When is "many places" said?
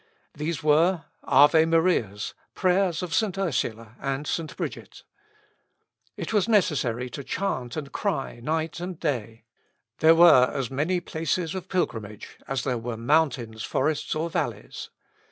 10.71-11.53